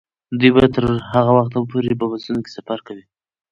دوی 0.39 0.51
به 0.55 0.63
تر 0.75 0.85
هغه 1.11 1.31
وخته 1.37 1.57
پورې 1.71 1.99
په 1.99 2.05
بسونو 2.11 2.39
کې 2.43 2.51
سفر 2.57 2.79
کوي. 2.87 3.03